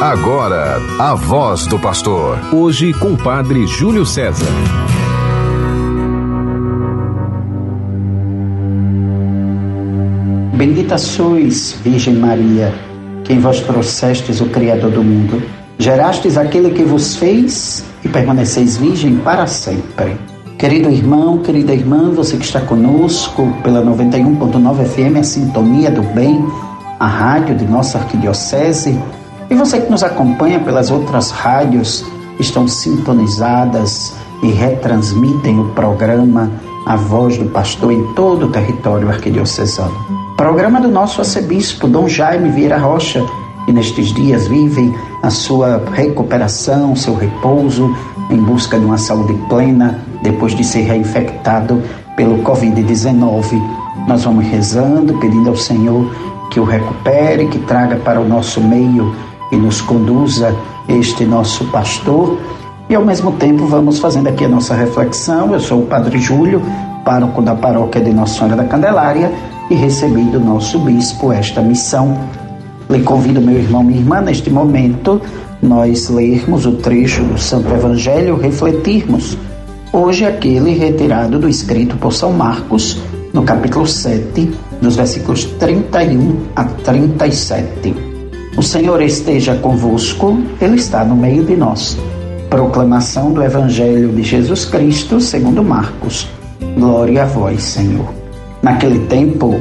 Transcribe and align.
Agora, 0.00 0.78
a 0.98 1.14
voz 1.14 1.66
do 1.66 1.78
pastor. 1.78 2.38
Hoje 2.54 2.90
com 2.94 3.12
o 3.12 3.18
padre 3.18 3.66
Júlio 3.66 4.06
César. 4.06 4.46
Bendita 10.54 10.96
sois, 10.96 11.76
Virgem 11.84 12.14
Maria, 12.14 12.72
quem 13.24 13.40
vós 13.40 13.60
trouxestes 13.60 14.40
o 14.40 14.46
Criador 14.46 14.90
do 14.90 15.04
mundo. 15.04 15.42
Gerastes 15.78 16.38
aquele 16.38 16.70
que 16.70 16.82
vos 16.82 17.16
fez 17.16 17.84
e 18.02 18.08
permaneceis 18.08 18.78
virgem 18.78 19.18
para 19.18 19.46
sempre. 19.46 20.16
Querido 20.56 20.88
irmão, 20.88 21.42
querida 21.42 21.74
irmã, 21.74 22.10
você 22.10 22.38
que 22.38 22.44
está 22.46 22.62
conosco 22.62 23.52
pela 23.62 23.84
91.9 23.84 24.82
FM, 24.82 25.18
a 25.18 25.22
Sintonia 25.22 25.90
do 25.90 26.02
Bem, 26.14 26.42
a 26.98 27.06
rádio 27.06 27.54
de 27.54 27.66
nossa 27.66 27.98
arquidiocese, 27.98 28.98
e 29.50 29.54
você 29.54 29.80
que 29.80 29.90
nos 29.90 30.04
acompanha 30.04 30.60
pelas 30.60 30.90
outras 30.90 31.30
rádios 31.32 32.04
estão 32.38 32.68
sintonizadas 32.68 34.14
e 34.42 34.50
retransmitem 34.52 35.58
o 35.58 35.64
programa 35.70 36.50
A 36.86 36.94
Voz 36.94 37.36
do 37.36 37.46
Pastor 37.46 37.92
em 37.92 38.14
todo 38.14 38.46
o 38.46 38.50
território 38.50 39.08
arquidiocesano. 39.08 39.92
Programa 40.36 40.80
do 40.80 40.88
nosso 40.88 41.20
arcebispo 41.20 41.88
Dom 41.88 42.08
Jaime 42.08 42.48
Vieira 42.48 42.78
Rocha, 42.78 43.22
que 43.66 43.72
nestes 43.72 44.14
dias 44.14 44.46
vive 44.46 44.94
a 45.22 45.28
sua 45.28 45.82
recuperação, 45.92 46.94
seu 46.94 47.14
repouso, 47.14 47.94
em 48.30 48.38
busca 48.38 48.78
de 48.78 48.84
uma 48.84 48.96
saúde 48.96 49.34
plena 49.48 49.98
depois 50.22 50.54
de 50.54 50.62
ser 50.62 50.82
reinfectado 50.82 51.82
pelo 52.16 52.38
Covid-19. 52.44 53.60
Nós 54.06 54.24
vamos 54.24 54.46
rezando, 54.46 55.18
pedindo 55.18 55.50
ao 55.50 55.56
Senhor 55.56 56.10
que 56.50 56.60
o 56.60 56.64
recupere, 56.64 57.48
que 57.48 57.58
traga 57.58 57.96
para 57.96 58.20
o 58.20 58.26
nosso 58.26 58.60
meio 58.60 59.14
e 59.50 59.56
nos 59.56 59.80
conduza 59.80 60.54
este 60.88 61.24
nosso 61.24 61.64
pastor. 61.66 62.38
E 62.88 62.94
ao 62.94 63.04
mesmo 63.04 63.32
tempo 63.32 63.66
vamos 63.66 63.98
fazendo 63.98 64.28
aqui 64.28 64.44
a 64.44 64.48
nossa 64.48 64.74
reflexão. 64.74 65.52
Eu 65.52 65.60
sou 65.60 65.82
o 65.82 65.86
Padre 65.86 66.18
Júlio, 66.18 66.62
pároco 67.04 67.40
da 67.40 67.54
paróquia 67.54 68.00
de 68.00 68.12
Nossa 68.12 68.34
Senhora 68.34 68.56
da 68.56 68.64
Candelária 68.64 69.32
e 69.70 69.74
recebi 69.74 70.24
do 70.24 70.40
nosso 70.40 70.78
bispo 70.80 71.32
esta 71.32 71.60
missão. 71.60 72.18
Lhe 72.88 73.02
convido, 73.02 73.40
meu 73.40 73.56
irmão, 73.56 73.84
minha 73.84 74.00
irmã, 74.00 74.20
neste 74.20 74.50
momento, 74.50 75.20
nós 75.62 76.08
lermos 76.08 76.66
o 76.66 76.72
trecho 76.72 77.22
do 77.22 77.38
Santo 77.38 77.72
Evangelho, 77.72 78.36
refletirmos. 78.36 79.38
Hoje, 79.92 80.24
aquele 80.24 80.72
retirado 80.72 81.38
do 81.38 81.48
escrito 81.48 81.96
por 81.96 82.12
São 82.12 82.32
Marcos, 82.32 82.98
no 83.32 83.44
capítulo 83.44 83.86
7, 83.86 84.50
dos 84.82 84.96
versículos 84.96 85.44
31 85.44 86.36
a 86.56 86.64
37. 86.64 88.09
O 88.56 88.62
Senhor 88.62 89.00
esteja 89.00 89.54
convosco, 89.54 90.38
Ele 90.60 90.76
está 90.76 91.04
no 91.04 91.14
meio 91.14 91.44
de 91.44 91.56
nós. 91.56 91.96
Proclamação 92.48 93.32
do 93.32 93.42
Evangelho 93.42 94.08
de 94.08 94.22
Jesus 94.22 94.64
Cristo, 94.64 95.20
segundo 95.20 95.62
Marcos. 95.62 96.28
Glória 96.76 97.22
a 97.22 97.26
vós, 97.26 97.62
Senhor. 97.62 98.12
Naquele 98.60 99.06
tempo, 99.06 99.60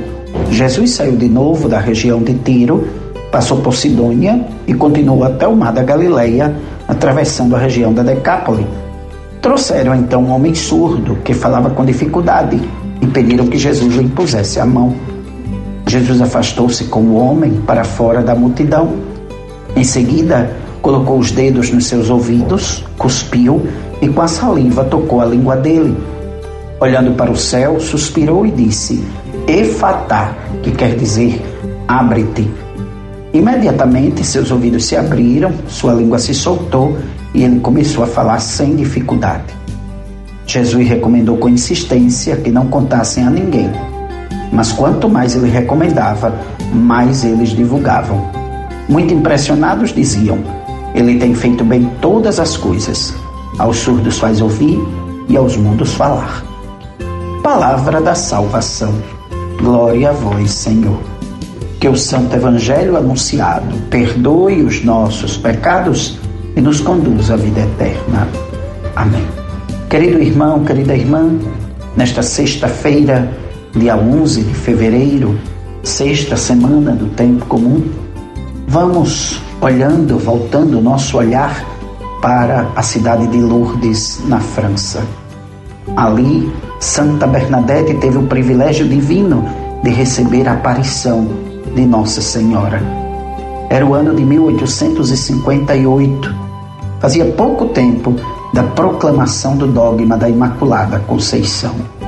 Jesus 0.49 0.91
saiu 0.91 1.15
de 1.15 1.29
novo 1.29 1.69
da 1.69 1.79
região 1.79 2.21
de 2.21 2.33
Tiro, 2.33 2.87
passou 3.31 3.57
por 3.57 3.75
Sidônia 3.75 4.43
e 4.67 4.73
continuou 4.73 5.23
até 5.23 5.47
o 5.47 5.55
mar 5.55 5.71
da 5.71 5.83
Galileia, 5.83 6.53
atravessando 6.87 7.55
a 7.55 7.59
região 7.59 7.93
da 7.93 8.01
Decápole. 8.01 8.65
Trouxeram 9.41 9.95
então 9.95 10.23
um 10.23 10.31
homem 10.31 10.55
surdo 10.55 11.15
que 11.23 11.33
falava 11.33 11.69
com 11.69 11.85
dificuldade 11.85 12.59
e 13.01 13.07
pediram 13.07 13.47
que 13.47 13.57
Jesus 13.57 13.95
lhe 13.95 14.03
impusesse 14.03 14.59
a 14.59 14.65
mão. 14.65 14.93
Jesus 15.89 16.21
afastou-se 16.21 16.83
com 16.83 17.01
o 17.01 17.15
homem 17.15 17.61
para 17.65 17.83
fora 17.83 18.21
da 18.21 18.35
multidão. 18.35 18.93
Em 19.75 19.83
seguida, 19.83 20.55
colocou 20.83 21.17
os 21.17 21.31
dedos 21.31 21.71
nos 21.71 21.87
seus 21.87 22.11
ouvidos, 22.11 22.85
cuspiu 22.95 23.67
e 23.99 24.07
com 24.07 24.21
a 24.21 24.27
saliva 24.27 24.83
tocou 24.83 25.19
a 25.19 25.25
língua 25.25 25.57
dele. 25.57 25.97
Olhando 26.79 27.13
para 27.13 27.31
o 27.31 27.35
céu, 27.35 27.79
suspirou 27.79 28.45
e 28.45 28.51
disse: 28.51 29.03
Efatá, 29.47 30.35
que 30.61 30.69
quer 30.69 30.95
dizer 30.95 31.41
abre-te. 31.87 32.47
Imediatamente 33.33 34.23
seus 34.23 34.51
ouvidos 34.51 34.85
se 34.85 34.95
abriram, 34.95 35.51
sua 35.67 35.93
língua 35.93 36.19
se 36.19 36.35
soltou 36.35 36.95
e 37.33 37.43
ele 37.43 37.59
começou 37.61 38.03
a 38.03 38.07
falar 38.07 38.39
sem 38.39 38.75
dificuldade. 38.75 39.55
Jesus 40.45 40.87
recomendou 40.87 41.37
com 41.37 41.49
insistência 41.49 42.35
que 42.37 42.51
não 42.51 42.67
contassem 42.67 43.25
a 43.25 43.29
ninguém 43.31 43.71
mas 44.51 44.71
quanto 44.71 45.09
mais 45.09 45.35
ele 45.35 45.49
recomendava, 45.49 46.33
mais 46.73 47.23
eles 47.23 47.49
divulgavam. 47.49 48.29
Muito 48.87 49.13
impressionados 49.13 49.93
diziam: 49.93 50.39
Ele 50.95 51.17
tem 51.17 51.33
feito 51.33 51.63
bem 51.63 51.89
todas 52.01 52.39
as 52.39 52.57
coisas. 52.57 53.13
Aos 53.57 53.77
surdos 53.77 54.17
faz 54.17 54.41
ouvir 54.41 54.79
e 55.27 55.37
aos 55.37 55.55
mundos 55.57 55.93
falar. 55.93 56.43
Palavra 57.43 58.01
da 58.01 58.15
salvação. 58.15 58.93
Glória 59.61 60.09
a 60.09 60.13
vós, 60.13 60.51
Senhor. 60.51 60.99
Que 61.79 61.87
o 61.87 61.95
Santo 61.95 62.35
Evangelho 62.35 62.97
anunciado 62.97 63.75
perdoe 63.89 64.61
os 64.63 64.83
nossos 64.83 65.37
pecados 65.37 66.17
e 66.55 66.61
nos 66.61 66.81
conduza 66.81 67.35
à 67.35 67.37
vida 67.37 67.61
eterna. 67.61 68.27
Amém. 68.95 69.25
Querido 69.89 70.21
irmão, 70.21 70.63
querida 70.63 70.95
irmã, 70.95 71.31
nesta 71.95 72.21
sexta-feira, 72.21 73.31
dia 73.75 73.95
11 73.95 74.43
de 74.43 74.53
fevereiro, 74.53 75.39
sexta 75.83 76.35
semana 76.35 76.91
do 76.91 77.05
tempo 77.07 77.45
comum, 77.45 77.83
vamos 78.67 79.41
olhando, 79.61 80.17
voltando 80.17 80.79
o 80.79 80.81
nosso 80.81 81.17
olhar 81.17 81.63
para 82.21 82.67
a 82.75 82.81
cidade 82.81 83.27
de 83.27 83.37
Lourdes, 83.37 84.21
na 84.25 84.39
França. 84.39 85.03
Ali, 85.95 86.51
Santa 86.79 87.27
Bernadette 87.27 87.93
teve 87.95 88.17
o 88.17 88.23
privilégio 88.23 88.87
divino 88.87 89.45
de 89.83 89.91
receber 89.91 90.47
a 90.47 90.53
aparição 90.53 91.27
de 91.75 91.85
Nossa 91.85 92.21
Senhora. 92.21 92.81
Era 93.69 93.85
o 93.85 93.93
ano 93.93 94.15
de 94.15 94.25
1858. 94.25 96.49
Fazia 96.99 97.25
pouco 97.25 97.67
tempo 97.67 98.15
da 98.53 98.63
proclamação 98.63 99.55
do 99.55 99.67
dogma 99.67 100.17
da 100.17 100.27
Imaculada 100.27 100.97
Conceição 100.99 101.98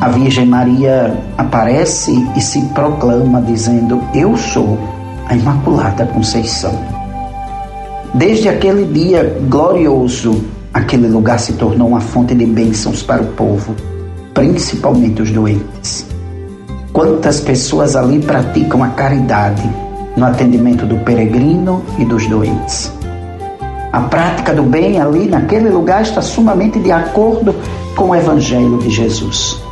a 0.00 0.08
Virgem 0.08 0.46
Maria 0.46 1.16
aparece 1.36 2.12
e 2.36 2.40
se 2.40 2.60
proclama 2.66 3.42
dizendo: 3.42 4.00
Eu 4.14 4.36
sou 4.36 4.78
a 5.26 5.34
Imaculada 5.34 6.06
Conceição. 6.06 6.72
Desde 8.14 8.48
aquele 8.48 8.84
dia 8.86 9.38
glorioso, 9.48 10.44
aquele 10.72 11.08
lugar 11.08 11.40
se 11.40 11.54
tornou 11.54 11.88
uma 11.88 12.00
fonte 12.00 12.34
de 12.34 12.46
bênçãos 12.46 13.02
para 13.02 13.22
o 13.22 13.26
povo, 13.32 13.74
principalmente 14.32 15.20
os 15.20 15.30
doentes. 15.30 16.06
Quantas 16.92 17.40
pessoas 17.40 17.96
ali 17.96 18.20
praticam 18.20 18.82
a 18.82 18.88
caridade 18.88 19.68
no 20.16 20.24
atendimento 20.24 20.86
do 20.86 20.96
peregrino 20.98 21.84
e 21.98 22.04
dos 22.04 22.26
doentes. 22.28 22.92
A 23.92 24.00
prática 24.00 24.54
do 24.54 24.62
bem 24.62 25.00
ali 25.00 25.26
naquele 25.26 25.70
lugar 25.70 26.02
está 26.02 26.22
sumamente 26.22 26.78
de 26.78 26.90
acordo 26.90 27.54
com 27.96 28.10
o 28.10 28.14
Evangelho 28.14 28.78
de 28.78 28.90
Jesus. 28.90 29.67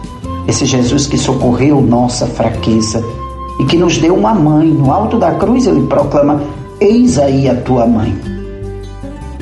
Esse 0.49 0.65
Jesus 0.65 1.07
que 1.07 1.19
socorreu 1.19 1.81
nossa 1.81 2.27
fraqueza 2.27 3.03
e 3.59 3.65
que 3.65 3.77
nos 3.77 3.99
deu 3.99 4.15
uma 4.15 4.35
mãe. 4.35 4.69
No 4.69 4.93
alto 4.93 5.19
da 5.19 5.33
cruz 5.33 5.67
ele 5.67 5.87
proclama: 5.87 6.41
Eis 6.81 7.19
aí 7.19 7.49
a 7.49 7.55
tua 7.55 7.87
mãe. 7.87 8.17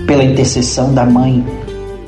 Pela 0.06 0.24
intercessão 0.24 0.92
da 0.92 1.04
mãe, 1.04 1.44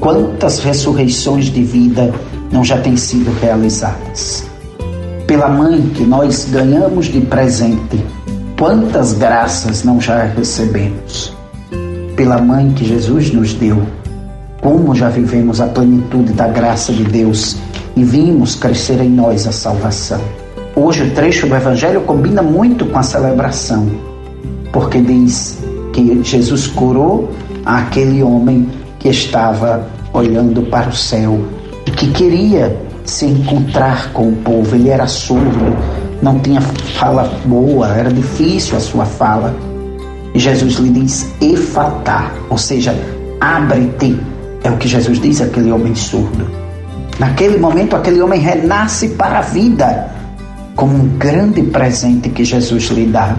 quantas 0.01 0.61
ressurreições 0.61 1.47
de 1.47 1.62
vida 1.62 2.12
não 2.51 2.65
já 2.65 2.79
têm 2.79 2.97
sido 2.97 3.31
realizadas? 3.41 4.45
Pela 5.27 5.49
mãe 5.49 5.81
que 5.95 6.05
nós 6.05 6.47
ganhamos 6.51 7.07
de 7.07 7.21
presente, 7.21 8.05
quantas 8.59 9.13
graças 9.13 9.83
não 9.83 10.01
já 10.01 10.25
recebemos? 10.25 11.34
Pela 12.15 12.41
mãe 12.41 12.71
que 12.72 12.84
Jesus 12.84 13.33
nos 13.33 13.53
deu, 13.54 13.83
como 14.63 14.95
já 14.95 15.09
vivemos 15.09 15.60
a 15.60 15.66
plenitude 15.66 16.33
da 16.33 16.48
graça 16.48 16.93
de 16.93 17.04
Deus 17.04 17.57
e 17.97 18.04
vimos 18.04 18.54
crescer 18.54 19.01
em 19.01 19.09
nós 19.09 19.47
a 19.47 19.53
salvação. 19.53 20.21
Hoje 20.77 21.03
o 21.04 21.10
trecho 21.13 21.47
do 21.47 21.57
Evangelho 21.57 22.03
combina 22.03 22.43
muito 22.43 22.84
com 22.84 22.98
a 22.98 23.03
celebração, 23.03 23.91
porque 24.71 25.01
diz 25.01 25.59
que 25.95 26.22
Jesus 26.22 26.66
curou 26.66 27.31
aquele 27.65 28.22
homem 28.22 28.69
que 28.98 29.09
estava 29.09 29.89
olhando 30.13 30.63
para 30.65 30.91
o 30.91 30.93
céu 30.93 31.41
e 31.87 31.91
que 31.91 32.10
queria 32.10 32.77
se 33.07 33.25
encontrar 33.25 34.13
com 34.13 34.28
o 34.28 34.37
povo. 34.37 34.75
Ele 34.75 34.91
era 34.91 35.07
surdo, 35.07 35.75
não 36.21 36.39
tinha 36.41 36.60
fala 36.60 37.33
boa, 37.47 37.89
era 37.89 38.13
difícil 38.13 38.77
a 38.77 38.81
sua 38.81 39.07
fala. 39.07 39.57
E 40.34 40.39
Jesus 40.39 40.75
lhe 40.75 40.91
diz: 40.91 41.27
Efatá, 41.41 42.31
ou 42.51 42.59
seja, 42.59 42.95
abre-te. 43.41 44.21
É 44.63 44.71
o 44.71 44.77
que 44.77 44.89
Jesus 44.89 45.19
diz 45.19 45.41
àquele 45.41 45.71
homem 45.71 45.95
surdo. 45.95 46.66
Naquele 47.18 47.59
momento, 47.59 47.97
aquele 47.97 48.21
homem 48.21 48.41
renasce 48.41 49.09
para 49.10 49.39
a 49.39 49.42
vida, 49.42 50.10
como 50.74 50.95
um 50.95 51.09
grande 51.16 51.63
presente 51.63 52.28
que 52.28 52.45
Jesus 52.45 52.84
lhe 52.89 53.07
dá. 53.07 53.36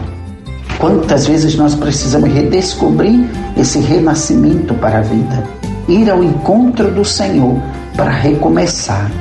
Quantas 0.79 1.27
vezes 1.27 1.56
nós 1.56 1.75
precisamos 1.75 2.31
redescobrir 2.31 3.27
esse 3.56 3.79
renascimento 3.79 4.74
para 4.75 5.00
a 5.00 5.01
vida, 5.01 5.44
ir 5.88 6.09
ao 6.09 6.24
encontro 6.24 6.91
do 6.91 7.06
Senhor 7.06 7.59
para 7.95 8.12
recomeçar, 8.12 9.12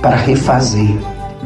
para 0.00 0.16
refazer. 0.16 0.96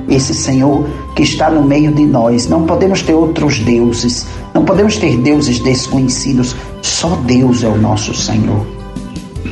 Esse 0.09 0.35
Senhor 0.35 0.87
que 1.19 1.23
está 1.23 1.51
no 1.51 1.65
meio 1.65 1.93
de 1.93 2.07
nós. 2.07 2.47
Não 2.47 2.65
podemos 2.65 3.03
ter 3.03 3.13
outros 3.13 3.59
deuses, 3.59 4.25
não 4.55 4.65
podemos 4.65 4.97
ter 4.97 5.17
deuses 5.19 5.59
desconhecidos. 5.59 6.55
Só 6.81 7.09
Deus 7.27 7.65
é 7.65 7.69
o 7.69 7.77
nosso 7.77 8.15
Senhor. 8.15 8.65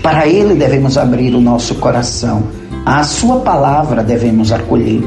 Para 0.03 0.29
Ele 0.29 0.55
devemos 0.55 0.97
abrir 0.97 1.35
o 1.35 1.41
nosso 1.41 1.75
coração. 1.75 2.45
A 2.87 3.03
Sua 3.03 3.41
palavra 3.41 4.05
devemos 4.05 4.53
acolher. 4.53 5.03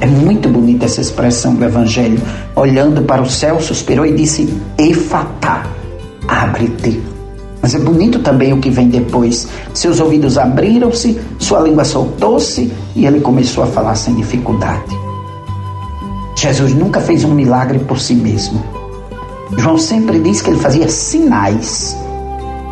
É 0.00 0.06
muito 0.06 0.48
bonita 0.48 0.86
essa 0.86 1.02
expressão 1.02 1.54
do 1.54 1.62
Evangelho. 1.62 2.18
Olhando 2.56 3.02
para 3.02 3.20
o 3.20 3.28
céu, 3.28 3.60
suspirou 3.60 4.06
e 4.06 4.14
disse: 4.14 4.50
Efatá, 4.78 5.66
abre-te. 6.26 7.02
Mas 7.60 7.74
é 7.74 7.78
bonito 7.78 8.20
também 8.20 8.54
o 8.54 8.60
que 8.60 8.70
vem 8.70 8.88
depois. 8.88 9.46
Seus 9.74 10.00
ouvidos 10.00 10.38
abriram-se, 10.38 11.20
sua 11.38 11.60
língua 11.60 11.84
soltou-se 11.84 12.72
e 12.96 13.04
ele 13.04 13.20
começou 13.20 13.64
a 13.64 13.66
falar 13.66 13.94
sem 13.94 14.14
dificuldade. 14.14 14.98
Jesus 16.34 16.72
nunca 16.74 16.98
fez 16.98 17.24
um 17.24 17.34
milagre 17.34 17.78
por 17.80 18.00
si 18.00 18.14
mesmo. 18.14 18.64
João 19.58 19.76
sempre 19.76 20.18
diz 20.18 20.40
que 20.40 20.48
ele 20.48 20.58
fazia 20.58 20.88
sinais. 20.88 21.94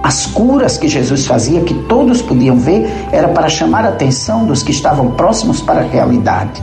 As 0.02 0.26
curas 0.26 0.78
que 0.78 0.88
Jesus 0.88 1.26
fazia, 1.26 1.60
que 1.60 1.74
todos 1.74 2.22
podiam 2.22 2.56
ver, 2.56 2.90
era 3.12 3.28
para 3.28 3.48
chamar 3.48 3.84
a 3.84 3.90
atenção 3.90 4.46
dos 4.46 4.62
que 4.62 4.70
estavam 4.70 5.10
próximos 5.12 5.60
para 5.60 5.80
a 5.80 5.84
realidade. 5.84 6.62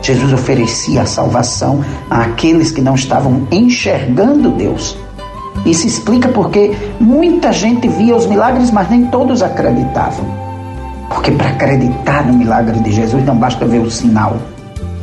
Jesus 0.00 0.32
oferecia 0.32 1.02
a 1.02 1.06
salvação 1.06 1.80
àqueles 2.10 2.70
que 2.70 2.80
não 2.80 2.94
estavam 2.94 3.46
enxergando 3.50 4.50
Deus. 4.50 4.96
Isso 5.64 5.86
explica 5.86 6.28
porque 6.28 6.76
muita 6.98 7.52
gente 7.52 7.86
via 7.88 8.16
os 8.16 8.26
milagres, 8.26 8.70
mas 8.70 8.90
nem 8.90 9.06
todos 9.06 9.42
acreditavam. 9.42 10.26
Porque 11.08 11.30
para 11.30 11.50
acreditar 11.50 12.26
no 12.26 12.32
milagre 12.32 12.80
de 12.80 12.90
Jesus 12.90 13.24
não 13.24 13.36
basta 13.36 13.64
ver 13.64 13.78
o 13.78 13.90
sinal. 13.90 14.36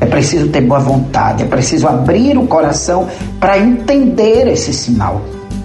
É 0.02 0.06
preciso 0.06 0.48
ter 0.48 0.62
boa 0.62 0.80
vontade, 0.80 1.44
é 1.44 1.46
preciso 1.46 1.88
abrir 1.88 2.38
o 2.38 2.48
coração 2.48 3.08
para 3.40 3.58
entender 3.58 4.48
esse 4.48 4.74
sinal, 4.74 5.22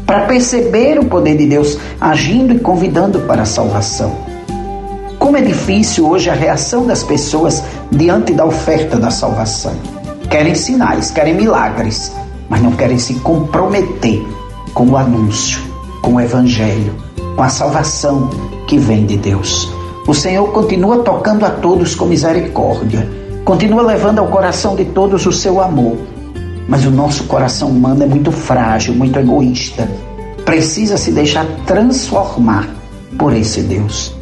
para 0.07 0.23
perceber 0.23 0.99
o 0.99 1.05
poder 1.05 1.37
de 1.37 1.47
Deus 1.47 1.79
agindo 2.01 2.55
e 2.55 2.59
convidando 2.59 3.21
para 3.21 3.43
a 3.43 3.47
salvação. 3.47 4.15
Como 5.19 5.37
é 5.37 5.41
difícil 5.41 6.09
hoje 6.09 6.29
a 6.29 6.35
reação 6.35 6.87
das 6.87 7.03
pessoas 7.03 7.63
diante 7.91 8.33
da 8.33 8.45
oferta 8.45 8.99
da 8.99 9.11
salvação. 9.11 9.73
Querem 10.29 10.55
sinais, 10.55 11.11
querem 11.11 11.35
milagres, 11.35 12.13
mas 12.49 12.61
não 12.61 12.73
querem 12.73 12.99
se 12.99 13.15
comprometer 13.15 14.23
com 14.75 14.87
o 14.87 14.97
anúncio, 14.97 15.61
com 16.03 16.15
o 16.15 16.21
evangelho, 16.21 16.95
com 17.37 17.43
a 17.43 17.49
salvação 17.49 18.29
que 18.67 18.77
vem 18.79 19.07
de 19.07 19.17
Deus. 19.17 19.73
O 20.07 20.13
Senhor 20.13 20.47
continua 20.53 20.99
tocando 20.99 21.47
a 21.47 21.51
todos 21.51 21.95
com 21.95 22.05
misericórdia, 22.05 23.09
continua 23.45 23.83
levando 23.83 24.19
ao 24.19 24.29
coração 24.29 24.77
de 24.77 24.85
todos 24.85 25.25
o 25.25 25.33
seu 25.33 25.61
amor. 25.61 25.97
Mas 26.69 26.85
o 26.87 26.91
nosso 26.91 27.25
coração 27.25 27.69
humano 27.69 28.03
é 28.03 28.07
muito 28.07 28.33
frágil, 28.33 28.95
muito 28.95 29.19
egoísta. 29.19 29.89
Precisa 30.45 30.97
se 30.97 31.11
deixar 31.11 31.47
transformar 31.67 32.69
por 33.19 33.35
esse 33.35 33.63
Deus. 33.63 34.15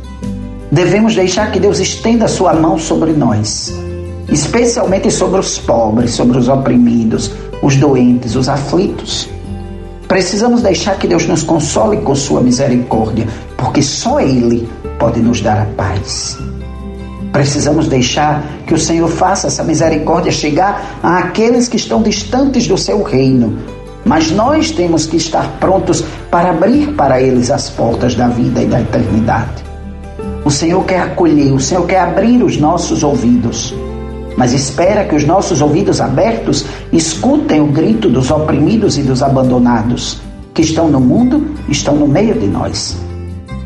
Devemos 0.71 1.15
deixar 1.15 1.53
que 1.53 1.61
Deus 1.61 1.79
estenda 1.79 2.27
sua 2.27 2.55
mão 2.55 2.79
sobre 2.79 3.13
nós, 3.13 3.75
especialmente 4.31 5.11
sobre 5.11 5.39
os 5.39 5.59
pobres, 5.59 6.13
sobre 6.13 6.39
os 6.39 6.49
oprimidos, 6.49 7.31
os 7.63 7.77
doentes, 7.77 8.35
os 8.35 8.49
aflitos. 8.49 9.29
Precisamos 10.09 10.63
deixar 10.63 10.99
que 10.99 11.07
Deus 11.07 11.27
nos 11.27 11.43
console 11.43 11.99
com 11.99 12.15
sua 12.15 12.41
misericórdia, 12.41 13.27
porque 13.57 13.83
só 13.83 14.21
Ele 14.21 14.69
pode 14.99 15.21
nos 15.21 15.41
dar 15.41 15.63
a 15.63 15.67
paz. 15.77 16.39
Precisamos 17.33 17.89
deixar 17.89 18.45
que 18.67 18.75
o 18.75 18.79
Senhor 18.79 19.09
faça 19.09 19.47
essa 19.47 19.65
misericórdia 19.65 20.31
chegar 20.31 20.99
àqueles 21.03 21.67
que 21.67 21.77
estão 21.77 22.03
distantes 22.03 22.69
do 22.69 22.77
seu 22.77 23.03
reino. 23.03 23.59
Mas 24.05 24.31
nós 24.31 24.71
temos 24.71 25.07
que 25.07 25.17
estar 25.17 25.57
prontos 25.59 26.05
para 26.31 26.51
abrir 26.51 26.93
para 26.93 27.23
eles 27.23 27.51
as 27.51 27.71
portas 27.71 28.15
da 28.15 28.29
vida 28.29 28.61
e 28.61 28.67
da 28.67 28.81
eternidade. 28.81 29.65
O 30.45 30.51
Senhor 30.51 30.85
quer 30.85 31.01
acolher, 31.01 31.53
o 31.53 31.61
Senhor 31.61 31.87
quer 31.87 32.01
abrir 32.01 32.43
os 32.43 32.59
nossos 32.59 33.03
ouvidos, 33.03 33.73
mas 34.37 34.53
espera 34.53 35.05
que 35.05 35.15
os 35.15 35.25
nossos 35.25 35.63
ouvidos 35.63 36.01
abertos 36.01 36.67
escutem 36.93 37.61
o 37.61 37.67
grito 37.67 38.09
dos 38.09 38.31
oprimidos 38.31 38.99
e 38.99 39.03
dos 39.03 39.23
abandonados, 39.23 40.21
que 40.53 40.63
estão 40.63 40.89
no 40.89 41.01
mundo, 41.01 41.55
estão 41.69 41.95
no 41.95 42.09
meio 42.09 42.35
de 42.35 42.47
nós. 42.47 42.97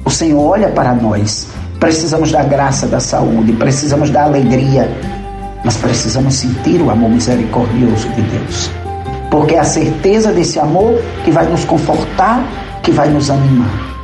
O 0.04 0.10
Senhor 0.10 0.40
olha 0.40 0.68
para 0.68 0.94
nós. 0.94 1.48
Precisamos 1.78 2.32
da 2.32 2.42
graça 2.42 2.86
da 2.86 3.00
saúde, 3.00 3.52
precisamos 3.52 4.10
da 4.10 4.24
alegria, 4.24 4.90
mas 5.64 5.76
precisamos 5.76 6.34
sentir 6.34 6.80
o 6.80 6.90
amor 6.90 7.10
misericordioso 7.10 8.08
de 8.10 8.22
Deus. 8.22 8.70
Porque 9.30 9.54
é 9.54 9.58
a 9.58 9.64
certeza 9.64 10.32
desse 10.32 10.58
amor 10.58 11.00
que 11.24 11.30
vai 11.30 11.46
nos 11.46 11.64
confortar, 11.64 12.42
que 12.82 12.90
vai 12.90 13.08
nos 13.10 13.30
animar. 13.30 13.96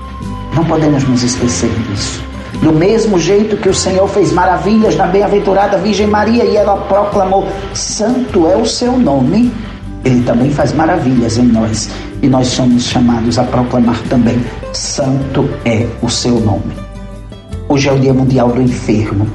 Não 0.54 0.64
podemos 0.64 1.04
nos 1.04 1.22
esquecer 1.22 1.70
disso. 1.88 2.22
Do 2.60 2.72
mesmo 2.72 3.19
jeito 3.19 3.56
que 3.56 3.69
o 3.69 3.74
Senhor 3.74 4.06
fez 4.06 4.32
maravilhas 4.32 4.94
na 4.94 5.06
bem-aventurada 5.06 5.78
Virgem 5.78 6.06
Maria 6.06 6.44
e 6.44 6.56
ela 6.56 6.76
proclamou: 6.76 7.48
Santo 7.74 8.46
é 8.46 8.56
o 8.56 8.66
seu 8.66 8.98
nome, 8.98 9.52
ele 10.04 10.22
também 10.22 10.50
faz 10.50 10.72
maravilhas 10.72 11.38
em 11.38 11.46
nós. 11.46 11.88
E 12.20 12.28
nós 12.28 12.48
somos 12.48 12.84
chamados 12.84 13.38
a 13.38 13.44
proclamar 13.44 13.98
também: 14.08 14.44
Santo 14.72 15.48
é 15.64 15.86
o 16.02 16.08
seu 16.08 16.38
nome. 16.38 16.92
Hoje 17.72 17.88
é 17.88 17.92
o 17.92 17.98
Dia 17.98 18.12
Mundial 18.12 18.50
do 18.50 18.60
Enfermo. 18.60 19.26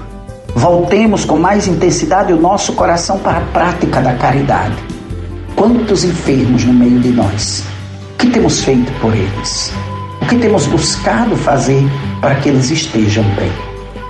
Voltemos 0.54 1.26
com 1.26 1.40
mais 1.40 1.68
intensidade 1.68 2.32
o 2.32 2.40
nosso 2.40 2.74
coração 2.74 3.18
para 3.18 3.40
a 3.40 3.42
prática 3.42 4.00
da 4.00 4.14
caridade. 4.14 4.76
Quantos 5.56 6.04
enfermos 6.04 6.64
no 6.64 6.72
meio 6.72 7.00
de 7.00 7.10
nós? 7.10 7.64
O 8.14 8.18
que 8.20 8.30
temos 8.30 8.64
feito 8.64 8.92
por 9.02 9.12
eles? 9.16 9.74
O 10.22 10.28
que 10.28 10.36
temos 10.36 10.68
buscado 10.68 11.36
fazer 11.36 11.84
para 12.22 12.36
que 12.36 12.50
eles 12.50 12.70
estejam 12.70 13.24
bem. 13.36 13.52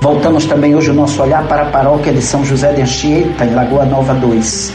Voltamos 0.01 0.45
também 0.45 0.75
hoje 0.75 0.91
o 0.91 0.93
nosso 0.93 1.23
olhar 1.23 1.47
para 1.47 1.61
a 1.61 1.71
paróquia 1.71 2.11
de 2.11 2.21
São 2.21 2.43
José 2.43 2.73
de 2.73 2.81
Anchieta, 2.81 3.45
em 3.45 3.53
Lagoa 3.53 3.85
Nova 3.85 4.13
2, 4.13 4.73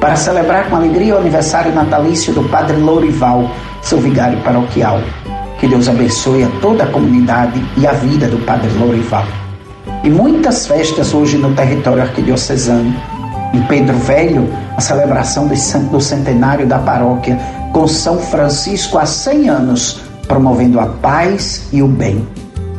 para 0.00 0.16
celebrar 0.16 0.68
com 0.68 0.74
alegria 0.74 1.14
o 1.14 1.18
aniversário 1.18 1.72
natalício 1.72 2.32
do 2.32 2.42
Padre 2.48 2.76
Lourival, 2.76 3.52
seu 3.82 3.98
vigário 3.98 4.40
paroquial. 4.40 5.00
Que 5.60 5.68
Deus 5.68 5.90
abençoe 5.90 6.42
a 6.42 6.48
toda 6.62 6.84
a 6.84 6.86
comunidade 6.86 7.62
e 7.76 7.86
a 7.86 7.92
vida 7.92 8.26
do 8.26 8.38
Padre 8.46 8.70
Lourival. 8.78 9.26
E 10.02 10.08
muitas 10.08 10.66
festas 10.66 11.12
hoje 11.12 11.36
no 11.36 11.54
território 11.54 12.02
arquidiocesano. 12.02 12.94
Em 13.52 13.60
Pedro 13.64 13.94
Velho, 13.98 14.48
a 14.74 14.80
celebração 14.80 15.46
do 15.46 16.00
centenário 16.00 16.66
da 16.66 16.78
paróquia 16.78 17.38
com 17.74 17.86
São 17.86 18.18
Francisco 18.18 18.96
há 18.96 19.04
100 19.04 19.48
anos, 19.50 20.00
promovendo 20.26 20.80
a 20.80 20.86
paz 20.86 21.68
e 21.70 21.82
o 21.82 21.86
bem. 21.86 22.26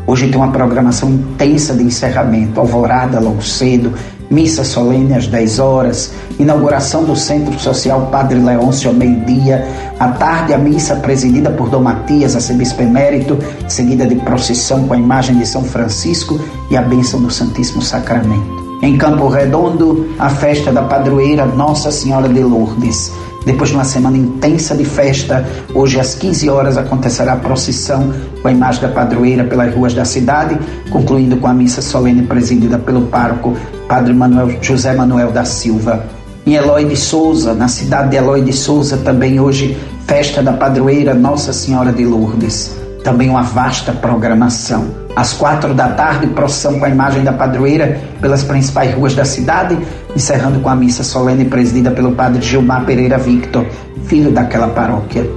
Hoje 0.07 0.27
tem 0.29 0.37
uma 0.37 0.51
programação 0.51 1.11
intensa 1.11 1.75
de 1.75 1.83
encerramento, 1.83 2.59
alvorada 2.59 3.19
logo 3.19 3.43
cedo, 3.43 3.93
missa 4.31 4.63
solene 4.63 5.13
às 5.13 5.27
10 5.27 5.59
horas, 5.59 6.13
inauguração 6.39 7.03
do 7.03 7.15
Centro 7.15 7.59
Social 7.59 8.07
Padre 8.11 8.39
Leôncio 8.39 8.89
ao 8.89 8.95
meio-dia, 8.95 9.67
à 9.99 10.07
tarde 10.07 10.53
a 10.53 10.57
missa 10.57 10.95
presidida 10.95 11.51
por 11.51 11.69
Dom 11.69 11.81
Matias, 11.81 12.35
arcebispo 12.35 12.81
emérito, 12.81 13.37
seguida 13.67 14.07
de 14.07 14.15
procissão 14.15 14.87
com 14.87 14.93
a 14.93 14.97
imagem 14.97 15.37
de 15.37 15.45
São 15.45 15.63
Francisco 15.63 16.39
e 16.69 16.77
a 16.77 16.81
bênção 16.81 17.21
do 17.21 17.29
Santíssimo 17.29 17.81
Sacramento. 17.81 18.60
Em 18.81 18.97
Campo 18.97 19.27
Redondo, 19.27 20.09
a 20.17 20.27
festa 20.27 20.71
da 20.71 20.81
padroeira 20.81 21.45
Nossa 21.45 21.91
Senhora 21.91 22.27
de 22.27 22.41
Lourdes. 22.41 23.11
Depois 23.45 23.69
de 23.69 23.75
uma 23.75 23.83
semana 23.83 24.17
intensa 24.17 24.75
de 24.75 24.83
festa, 24.83 25.47
hoje 25.73 25.99
às 25.99 26.15
15 26.15 26.49
horas 26.49 26.77
acontecerá 26.77 27.33
a 27.33 27.37
procissão 27.37 28.11
com 28.41 28.47
a 28.47 28.51
imagem 28.51 28.81
da 28.81 28.87
padroeira 28.87 29.43
pelas 29.43 29.73
ruas 29.75 29.93
da 29.93 30.03
cidade, 30.03 30.57
concluindo 30.89 31.37
com 31.37 31.47
a 31.47 31.53
missa 31.53 31.81
solene 31.81 32.23
presidida 32.23 32.79
pelo 32.79 33.03
pároco 33.03 33.55
Padre 33.87 34.13
Manuel, 34.13 34.57
José 34.61 34.93
Manuel 34.93 35.31
da 35.31 35.45
Silva. 35.45 36.03
Em 36.43 36.55
Eloy 36.55 36.85
de 36.85 36.97
Souza, 36.97 37.53
na 37.53 37.67
cidade 37.67 38.09
de 38.09 38.17
Eloy 38.17 38.41
de 38.41 38.53
Souza, 38.53 38.97
também 38.97 39.39
hoje 39.39 39.77
festa 40.07 40.41
da 40.41 40.53
padroeira 40.53 41.13
Nossa 41.13 41.53
Senhora 41.53 41.91
de 41.91 42.03
Lourdes. 42.03 42.80
Também 43.03 43.29
uma 43.29 43.41
vasta 43.41 43.91
programação. 43.91 45.01
Às 45.15 45.33
quatro 45.33 45.73
da 45.73 45.89
tarde, 45.89 46.27
procissão 46.27 46.79
com 46.79 46.85
a 46.85 46.89
imagem 46.89 47.23
da 47.23 47.33
padroeira 47.33 47.99
pelas 48.21 48.43
principais 48.43 48.93
ruas 48.93 49.13
da 49.13 49.25
cidade, 49.25 49.77
encerrando 50.15 50.59
com 50.59 50.69
a 50.69 50.75
missa 50.75 51.03
solene 51.03 51.45
presidida 51.45 51.91
pelo 51.91 52.13
padre 52.13 52.41
Gilmar 52.41 52.85
Pereira 52.85 53.17
Victor, 53.17 53.65
filho 54.05 54.31
daquela 54.31 54.67
paróquia. 54.67 55.27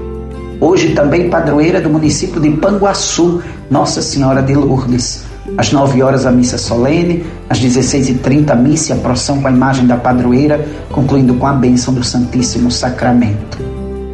Hoje 0.61 0.95
também 0.95 1.29
padroeira 1.29 1.81
do 1.81 1.91
município 1.91 2.41
de 2.41 2.51
Panguaçu, 2.51 3.43
Nossa 3.71 4.01
Senhora 4.01 4.43
de 4.43 4.55
Lourdes. 4.55 5.25
Às 5.59 5.73
9 5.73 6.03
horas 6.03 6.25
a 6.25 6.31
missa 6.31 6.57
solene, 6.57 7.25
às 7.51 7.61
16h30 7.61 8.51
a 8.51 8.55
missa 8.55 8.95
e 8.95 8.97
a 8.97 9.01
procissão 9.01 9.43
com 9.43 9.49
a 9.49 9.51
imagem 9.51 9.87
da 9.87 9.97
padroeira, 9.97 10.67
concluindo 10.91 11.35
com 11.35 11.47
a 11.47 11.53
bênção 11.53 11.93
do 11.93 12.03
Santíssimo 12.03 12.71
Sacramento. 12.71 13.59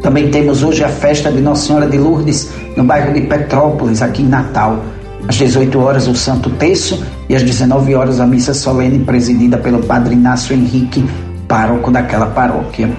Também 0.01 0.29
temos 0.29 0.63
hoje 0.63 0.83
a 0.83 0.89
festa 0.89 1.31
de 1.31 1.39
Nossa 1.39 1.67
Senhora 1.67 1.87
de 1.87 1.97
Lourdes, 1.97 2.49
no 2.75 2.83
bairro 2.83 3.13
de 3.13 3.21
Petrópolis, 3.21 4.01
aqui 4.01 4.21
em 4.23 4.27
Natal. 4.27 4.79
Às 5.27 5.35
18 5.35 5.79
horas, 5.79 6.07
o 6.07 6.15
Santo 6.15 6.49
Terço 6.51 7.03
e 7.29 7.35
às 7.35 7.43
19 7.43 7.95
horas, 7.95 8.19
a 8.19 8.25
missa 8.25 8.53
solene 8.53 8.99
presidida 8.99 9.57
pelo 9.57 9.83
Padre 9.83 10.13
Inácio 10.15 10.55
Henrique, 10.55 11.07
pároco 11.47 11.91
daquela 11.91 12.27
paróquia. 12.27 12.89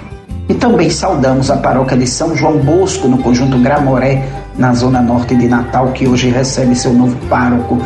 E 0.48 0.54
também 0.54 0.90
saudamos 0.90 1.50
a 1.50 1.56
paróquia 1.56 1.96
de 1.96 2.06
São 2.06 2.36
João 2.36 2.58
Bosco, 2.58 3.08
no 3.08 3.18
conjunto 3.18 3.58
Gramoré, 3.58 4.28
na 4.56 4.74
zona 4.74 5.00
norte 5.00 5.34
de 5.34 5.48
Natal, 5.48 5.92
que 5.92 6.06
hoje 6.06 6.28
recebe 6.28 6.74
seu 6.74 6.92
novo 6.92 7.16
pároco, 7.28 7.78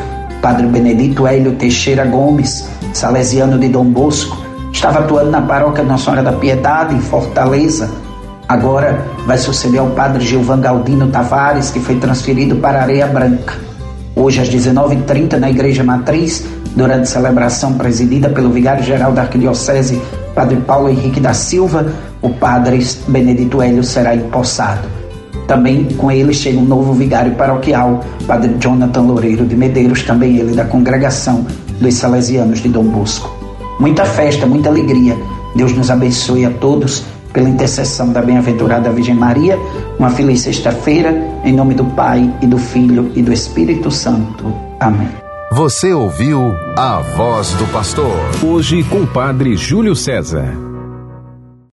Padre 0.43 0.67
Benedito 0.67 1.27
Hélio 1.27 1.53
Teixeira 1.53 2.05
Gomes, 2.05 2.69
salesiano 2.93 3.59
de 3.59 3.69
Dom 3.69 3.85
Bosco. 3.85 4.37
Estava 4.73 5.01
atuando 5.01 5.31
na 5.31 5.41
paróquia 5.43 5.85
Nossa 5.85 6.05
Senhora 6.05 6.23
da 6.23 6.33
Piedade, 6.33 6.95
em 6.95 7.01
Fortaleza. 7.01 7.91
Agora 8.49 9.05
vai 9.27 9.37
suceder 9.39 9.81
ao 9.81 9.89
Padre 9.89 10.25
Gilvan 10.25 10.61
Galdino 10.61 11.09
Tavares, 11.09 11.71
que 11.71 11.81
foi 11.81 11.97
transferido 11.97 12.57
para 12.57 12.81
Areia 12.81 13.07
Branca. 13.07 13.55
Hoje, 14.15 14.41
às 14.41 14.49
19h30, 14.49 15.37
na 15.37 15.51
Igreja 15.51 15.83
Matriz, 15.83 16.47
durante 16.77 17.09
celebração 17.09 17.75
presidida 17.75 18.29
pelo 18.29 18.51
Vigário-Geral 18.51 19.13
da 19.13 19.23
Arquidiocese, 19.23 20.01
Padre 20.33 20.59
Paulo 20.59 20.89
Henrique 20.89 21.19
da 21.19 21.35
Silva, 21.35 21.87
o 22.23 22.31
Padre 22.31 22.87
Benedito 23.09 23.61
Hélio 23.61 23.83
será 23.83 24.15
empossado. 24.15 24.89
Também 25.49 25.85
com 25.97 26.11
ele 26.11 26.33
chega 26.33 26.59
um 26.59 26.65
novo 26.65 26.93
vigário 26.93 27.33
paroquial, 27.35 28.05
Padre 28.29 28.55
Jonathan 28.61 29.03
Loureiro 29.03 29.45
de 29.45 29.57
Medeiros, 29.57 30.03
também 30.03 30.37
ele 30.37 30.55
da 30.55 30.65
congregação 30.65 31.45
dos 31.81 31.95
Salesianos 31.95 32.61
de 32.61 32.69
Dom 32.69 32.85
Bosco. 32.85 33.29
Muita 33.81 34.05
festa, 34.05 34.47
muita 34.47 34.69
alegria. 34.69 35.17
Deus 35.55 35.73
nos 35.73 35.91
abençoe 35.91 36.45
a 36.45 36.51
todos 36.51 37.05
pela 37.37 37.51
intercessão 37.51 38.11
da 38.11 38.23
bem-aventurada 38.23 38.91
Virgem 38.91 39.15
Maria. 39.15 39.59
Uma 39.99 40.09
feliz 40.09 40.41
sexta-feira, 40.41 41.11
em 41.45 41.53
nome 41.53 41.75
do 41.75 41.85
Pai 41.85 42.35
e 42.41 42.47
do 42.47 42.57
Filho 42.57 43.13
e 43.15 43.21
do 43.21 43.31
Espírito 43.31 43.91
Santo. 43.91 44.55
Amém. 44.81 45.11
Você 45.53 45.93
ouviu 45.93 46.55
a 46.75 46.99
voz 47.15 47.51
do 47.53 47.67
pastor. 47.67 48.17
Hoje 48.43 48.83
com 48.85 49.03
o 49.03 49.07
Padre 49.07 49.55
Júlio 49.55 49.95
César. 49.95 50.66